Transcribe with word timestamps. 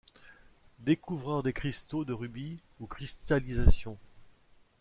Découvreur 0.79 1.43
des 1.43 1.53
cristaux 1.53 2.05
de 2.05 2.13
rubis 2.13 2.57
ou 2.79 2.87
cristallisations. 2.87 3.99